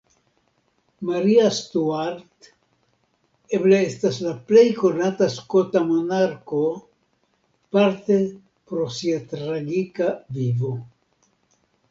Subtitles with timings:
[1.07, 2.47] Maria Stuart
[3.57, 6.61] eble estas la plej konata skota monarko,
[7.77, 8.17] parte
[8.71, 10.09] pro sia tragika
[10.39, 10.73] vivo.